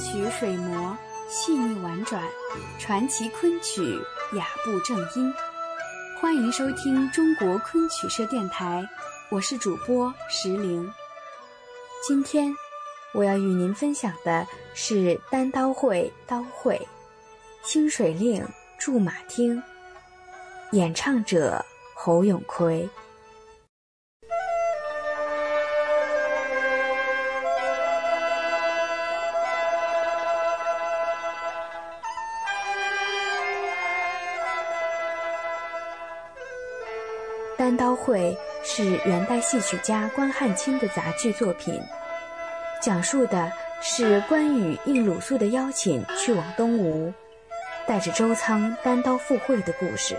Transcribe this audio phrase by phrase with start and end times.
[0.00, 0.96] 曲水磨，
[1.28, 2.22] 细腻婉转，
[2.78, 3.82] 传奇昆曲
[4.32, 5.32] 雅步正音。
[6.18, 8.82] 欢迎收听中国昆曲社电台，
[9.30, 10.90] 我是主播石玲。
[12.02, 12.50] 今天
[13.12, 16.80] 我要与您分享的是单刀会刀会
[17.62, 18.42] 清水令
[18.78, 19.62] 驻马厅，
[20.72, 21.62] 演唱者
[21.94, 22.88] 侯永奎。
[37.60, 41.78] 单刀会是元代戏曲家关汉卿的杂剧作品，
[42.80, 43.52] 讲述的
[43.82, 47.12] 是关羽应鲁肃的邀请去往东吴，
[47.86, 50.16] 带着周仓单刀赴会的故事。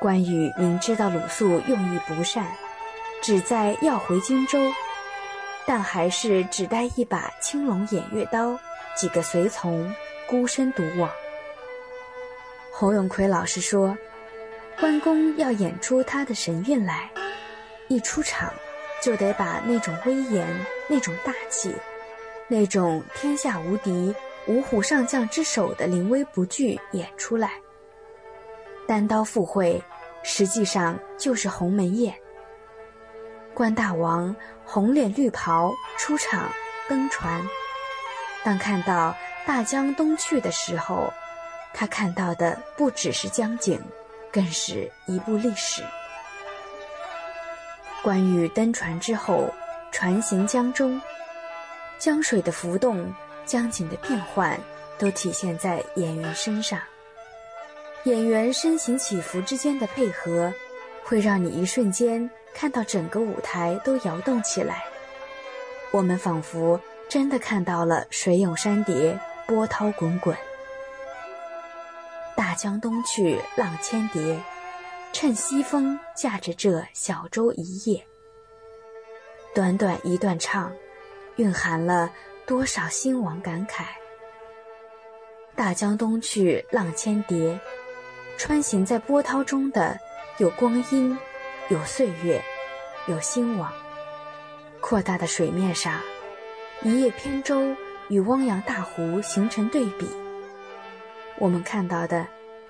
[0.00, 2.44] 关羽明知道鲁肃用意不善，
[3.22, 4.58] 旨在要回荆州，
[5.66, 8.58] 但还是只带一把青龙偃月刀，
[8.96, 9.94] 几个随从，
[10.26, 11.08] 孤身独往。
[12.72, 13.96] 侯永奎老师说。
[14.78, 17.10] 关公要演出他的神韵来，
[17.88, 18.52] 一出场
[19.02, 20.46] 就得把那种威严、
[20.86, 21.74] 那种大气、
[22.46, 24.14] 那种天下无敌、
[24.46, 27.52] 五虎上将之首的临危不惧演出来。
[28.86, 29.82] 单刀赴会，
[30.22, 32.14] 实际上就是鸿门宴。
[33.54, 36.50] 关大王红脸绿袍出场
[36.86, 37.40] 登船，
[38.44, 39.16] 当看到
[39.46, 41.10] 大江东去的时候，
[41.72, 43.80] 他看到的不只是江景。
[44.36, 45.82] 更是一部历史。
[48.02, 49.50] 关羽登船之后，
[49.90, 51.00] 船行江中，
[51.98, 53.10] 江水的浮动、
[53.46, 54.60] 江景的变换，
[54.98, 56.78] 都体现在演员身上。
[58.04, 60.52] 演员身形起伏之间的配合，
[61.02, 64.84] 会让你一瞬间看到整个舞台都摇动起来。
[65.92, 70.36] 我们仿佛真的看到了水涌山叠，波涛滚滚。
[72.56, 74.42] 江东去，浪千叠。
[75.12, 78.04] 趁西风，驾着这小舟一叶。
[79.54, 80.70] 短短一段唱，
[81.36, 82.10] 蕴含了
[82.44, 83.84] 多少兴亡感慨？
[85.54, 87.58] 大江东去，浪千叠。
[88.36, 89.98] 穿行在波涛中的，
[90.36, 91.16] 有光阴，
[91.70, 92.42] 有岁月，
[93.06, 93.72] 有兴亡。
[94.80, 95.98] 扩大的水面上，
[96.82, 97.74] 一叶扁舟
[98.08, 100.06] 与汪洋大湖形成对比。
[101.38, 102.26] 我们看到的。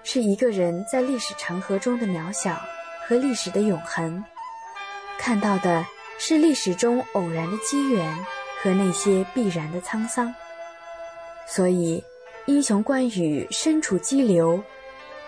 [0.09, 2.57] 是一个人在历史长河中的渺小
[3.09, 4.25] 和历史的永恒，
[5.19, 5.85] 看到的
[6.17, 8.17] 是历史中偶然的机缘
[8.63, 10.33] 和那些必然的沧桑。
[11.45, 12.03] 所以，
[12.45, 14.63] 英雄关羽身处激流，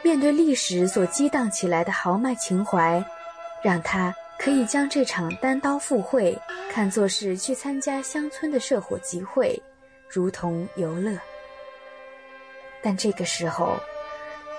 [0.00, 3.05] 面对历史所激荡起来的豪迈情怀，
[3.65, 6.38] 让他可以将这场单刀赴会
[6.71, 9.61] 看作是去参加乡村的社火集会，
[10.09, 11.19] 如同游乐。
[12.81, 13.77] 但这个时候。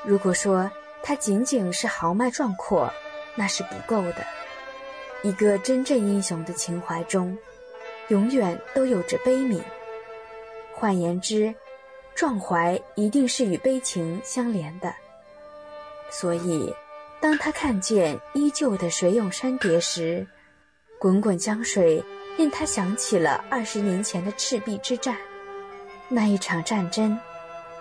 [0.04, 0.70] 如果说
[1.04, 2.92] 他仅仅是豪迈壮阔，
[3.36, 4.26] 那是不够的。
[5.22, 7.38] 一个真正英雄的情怀中，
[8.08, 9.62] 永远都有着悲悯。
[10.74, 11.54] 换言之，
[12.16, 14.94] 壮怀一定是与悲情相连的。
[16.10, 16.74] 所以，
[17.20, 20.26] 当他看见依旧的水涌山叠时，
[20.98, 22.04] 滚滚江水
[22.38, 25.18] 令他想起了二十年前的赤壁之战，
[26.08, 27.20] 那一场战争。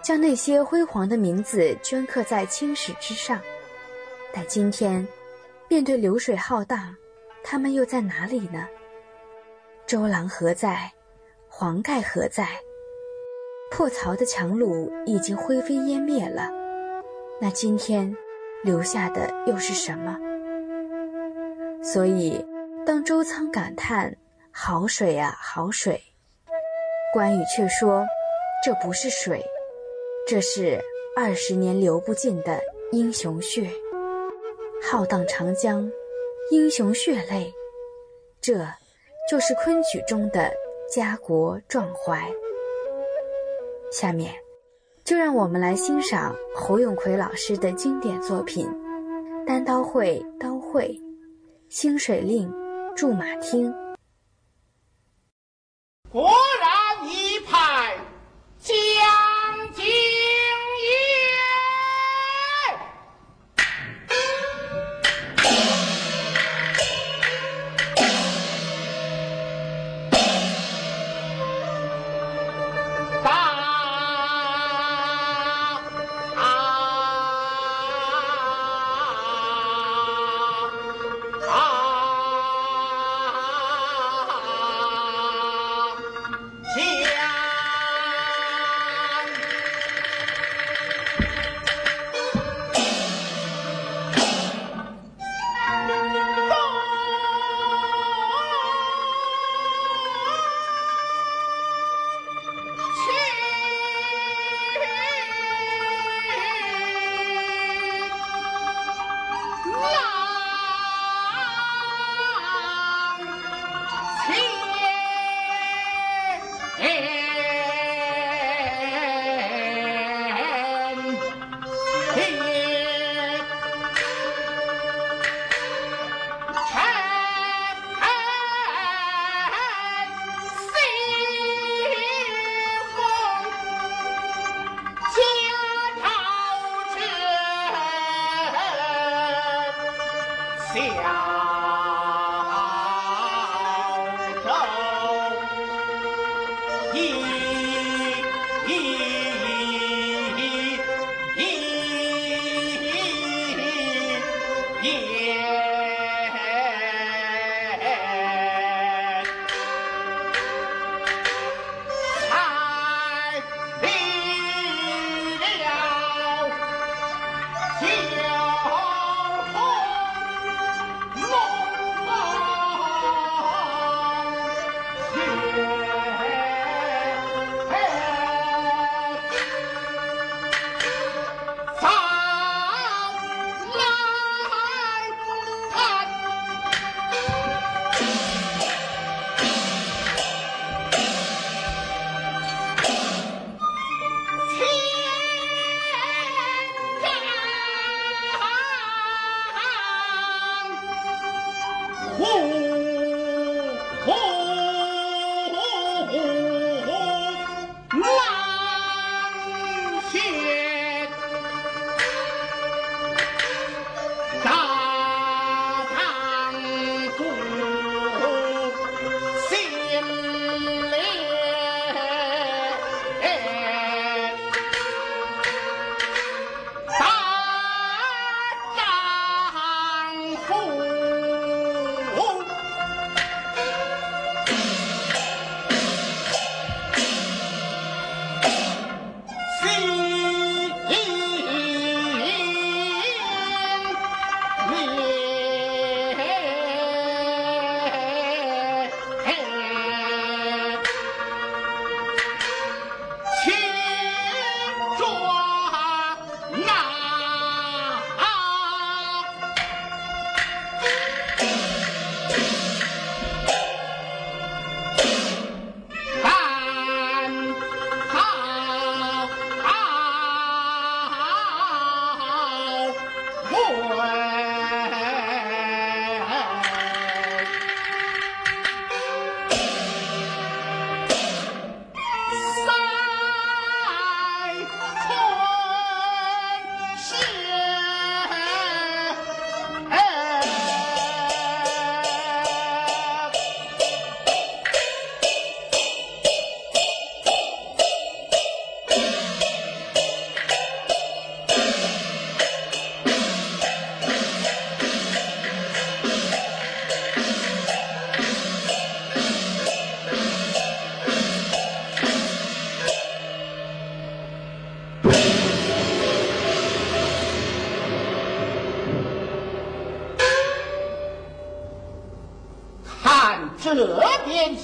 [0.03, 3.41] 将那些辉煌的名字镌刻在青史之上，
[4.33, 5.07] 但今天，
[5.69, 6.97] 面对流水浩荡，
[7.43, 8.67] 他们又在哪里呢？
[9.87, 10.91] 周郎何在？
[11.49, 12.47] 黄盖何在？
[13.71, 16.51] 破曹的强虏已经灰飞烟灭了，
[17.41, 18.17] 那今天
[18.65, 20.19] 留下的又是什么？
[21.83, 22.43] 所以，
[22.87, 24.17] 当周仓感叹
[24.51, 26.03] “好水啊，好水”，
[27.13, 28.07] 关羽却说
[28.65, 29.45] ：“这不是水。”
[30.29, 30.79] 这是
[31.17, 32.61] 二十年流不尽的
[32.93, 33.67] 英雄血，
[34.83, 35.91] 浩荡长江，
[36.51, 37.51] 英雄血泪，
[38.39, 38.59] 这
[39.31, 40.53] 就是昆曲中的
[40.87, 42.31] 家国壮怀。
[43.91, 44.35] 下面，
[45.03, 48.67] 就让我们来欣赏侯永奎老师的经典作品
[49.47, 50.89] 《单刀会刀会》，
[51.71, 52.53] 清水令
[52.95, 53.75] 驻马厅。
[56.13, 56.29] 果
[56.61, 57.97] 然一派
[58.59, 58.75] 家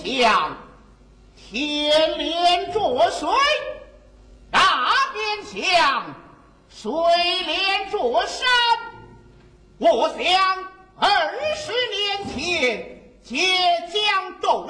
[0.05, 0.57] 向
[1.35, 3.29] 天连着水，
[4.51, 6.15] 那边向
[6.69, 6.93] 水
[7.47, 8.47] 连着山。
[9.79, 10.65] 我想
[10.97, 11.09] 二
[11.57, 13.37] 十年前皆
[13.93, 14.69] 将斗。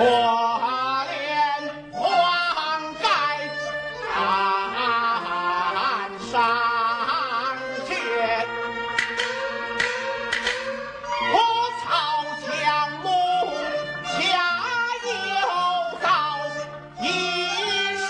[0.00, 0.04] 我
[1.10, 1.18] 连
[1.90, 2.04] 黄
[3.02, 3.04] 盖
[4.14, 4.14] 斩
[6.30, 6.32] 上
[7.88, 7.90] 将，
[11.32, 11.36] 我
[11.82, 11.84] 曹
[12.46, 12.46] 强
[13.02, 13.06] 弩
[14.06, 14.16] 恰
[15.02, 15.10] 有
[16.00, 16.06] 刀，
[17.02, 17.04] 一
[17.98, 18.06] 时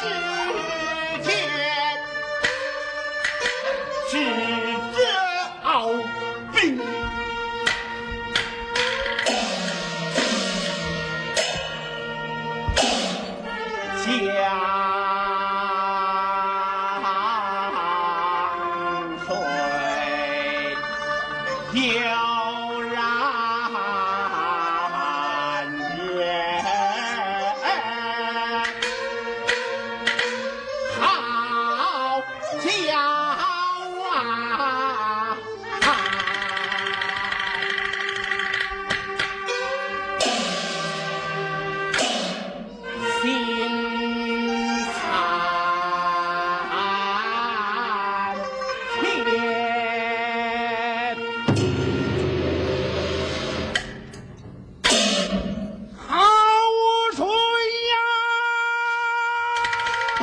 [1.22, 1.26] 间，
[4.10, 4.12] 只
[4.94, 4.98] 这
[6.52, 6.56] 兵。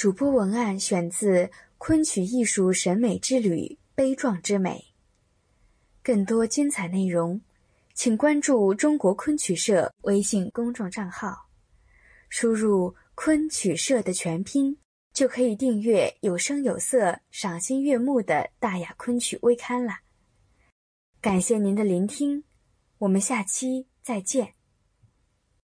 [0.00, 1.44] 主播文案选自
[1.76, 4.82] 《昆曲艺术审美之旅：悲壮之美》。
[6.02, 7.38] 更多精彩内容，
[7.92, 11.50] 请关注中国昆曲社微信公众账号，
[12.30, 14.74] 输入“昆曲社”的全拼，
[15.12, 19.92] 就可以订阅有声有色、赏心悦目的大雅昆曲微刊了。
[21.20, 22.42] 感谢您的聆听，
[22.96, 24.54] 我们下期再见。